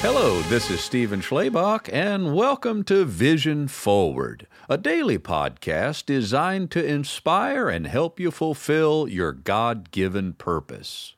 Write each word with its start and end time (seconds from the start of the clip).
Hello, 0.00 0.40
this 0.42 0.70
is 0.70 0.80
Stephen 0.80 1.20
Schlebach, 1.20 1.92
and 1.92 2.32
welcome 2.32 2.84
to 2.84 3.04
Vision 3.04 3.66
Forward, 3.66 4.46
a 4.68 4.78
daily 4.78 5.18
podcast 5.18 6.06
designed 6.06 6.70
to 6.70 6.86
inspire 6.86 7.68
and 7.68 7.84
help 7.84 8.20
you 8.20 8.30
fulfill 8.30 9.08
your 9.08 9.32
God 9.32 9.90
given 9.90 10.34
purpose. 10.34 11.16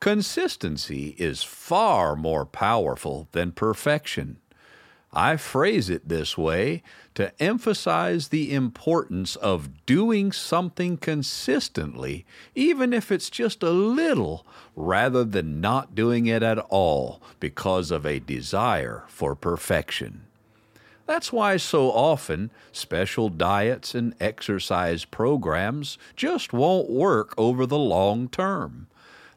Consistency 0.00 1.14
is 1.18 1.42
far 1.42 2.16
more 2.16 2.46
powerful 2.46 3.28
than 3.32 3.52
perfection. 3.52 4.39
I 5.12 5.36
phrase 5.36 5.90
it 5.90 6.08
this 6.08 6.38
way 6.38 6.84
to 7.14 7.32
emphasize 7.42 8.28
the 8.28 8.54
importance 8.54 9.34
of 9.34 9.84
doing 9.84 10.30
something 10.30 10.96
consistently, 10.96 12.24
even 12.54 12.92
if 12.92 13.10
it's 13.10 13.28
just 13.28 13.64
a 13.64 13.70
little, 13.70 14.46
rather 14.76 15.24
than 15.24 15.60
not 15.60 15.96
doing 15.96 16.26
it 16.26 16.44
at 16.44 16.58
all 16.68 17.20
because 17.40 17.90
of 17.90 18.06
a 18.06 18.20
desire 18.20 19.04
for 19.08 19.34
perfection. 19.34 20.22
That's 21.06 21.32
why 21.32 21.56
so 21.56 21.90
often 21.90 22.52
special 22.70 23.30
diets 23.30 23.96
and 23.96 24.14
exercise 24.20 25.04
programs 25.04 25.98
just 26.14 26.52
won't 26.52 26.88
work 26.88 27.34
over 27.36 27.66
the 27.66 27.78
long 27.78 28.28
term. 28.28 28.86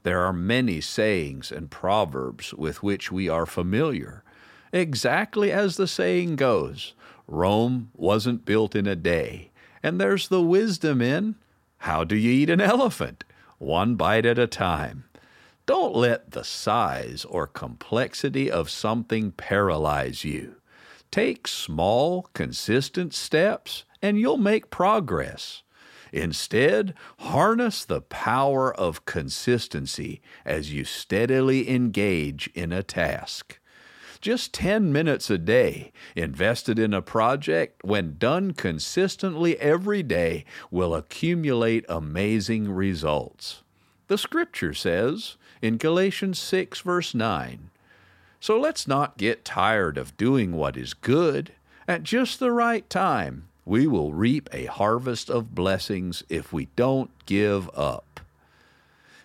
There 0.04 0.20
are 0.20 0.34
many 0.34 0.82
sayings 0.82 1.52
and 1.52 1.72
proverbs 1.72 2.54
with 2.54 2.84
which 2.84 3.12
we 3.12 3.28
are 3.28 3.48
familiar 3.48 4.23
exactly 4.74 5.52
as 5.52 5.78
the 5.78 5.88
saying 5.88 6.36
goes 6.36 6.94
Rome 7.28 7.92
wasn't 7.96 8.44
built 8.44 8.76
in 8.76 8.86
a 8.86 8.96
day. 8.96 9.52
And 9.82 10.00
there's 10.00 10.28
the 10.28 10.42
wisdom 10.42 11.02
in 11.02 11.36
how 11.84 12.06
do 12.06 12.16
you 12.16 12.32
eat 12.32 12.50
an 12.50 12.62
elephant? 12.62 13.26
One 13.58 13.96
bite 13.96 14.26
at 14.26 14.40
a 14.40 14.48
time. 14.48 15.04
Don't 15.66 15.94
let 15.94 16.32
the 16.32 16.46
size 16.46 17.26
or 17.26 17.46
complexity 17.46 18.50
of 18.50 18.70
something 18.70 19.32
paralyze 19.32 20.24
you. 20.24 20.56
Take 21.12 21.46
small, 21.46 22.30
consistent 22.34 23.14
steps, 23.14 23.84
and 24.02 24.18
you'll 24.18 24.38
make 24.38 24.70
progress. 24.70 25.64
Instead, 26.14 26.94
harness 27.20 27.84
the 27.84 28.02
power 28.02 28.74
of 28.74 29.06
consistency 29.06 30.22
as 30.46 30.72
you 30.72 30.86
steadily 30.86 31.70
engage 31.70 32.50
in 32.54 32.72
a 32.72 32.82
task. 32.82 33.60
Just 34.24 34.54
10 34.54 34.94
minutes 34.94 35.30
a 35.30 35.38
day 35.38 35.92
invested 36.16 36.80
in 36.80 36.94
a 36.94 37.02
project, 37.02 37.84
when 37.84 38.16
done 38.18 38.54
consistently 38.54 39.60
every 39.60 40.02
day, 40.02 40.46
will 40.72 40.96
accumulate 40.96 41.84
amazing 41.90 42.72
results. 42.72 43.64
The 44.08 44.18
scripture 44.18 44.74
says 44.74 45.36
in 45.62 45.76
Galatians 45.76 46.40
6, 46.40 46.80
verse 46.80 47.14
9. 47.14 47.70
So 48.40 48.58
let's 48.58 48.88
not 48.88 49.18
get 49.18 49.44
tired 49.44 49.98
of 49.98 50.16
doing 50.16 50.54
what 50.54 50.78
is 50.78 50.94
good. 50.94 51.52
At 51.86 52.04
just 52.04 52.40
the 52.40 52.54
right 52.54 52.90
time, 52.90 53.50
we 53.66 53.88
will 53.88 54.14
reap 54.14 54.48
a 54.54 54.68
harvest 54.68 55.30
of 55.30 55.54
blessings 55.54 56.24
if 56.30 56.54
we 56.54 56.70
don't 56.78 57.12
give 57.26 57.70
up. 57.78 58.22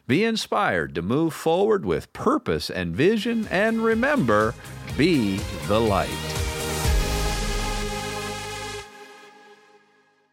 Be 0.08 0.24
inspired 0.24 0.92
to 0.96 1.02
move 1.02 1.34
forward 1.34 1.84
with 1.86 2.12
purpose 2.12 2.68
and 2.68 2.96
vision, 2.96 3.46
and 3.48 3.84
remember, 3.84 4.54
be 4.98 5.36
the 5.68 5.78
light. 5.78 6.37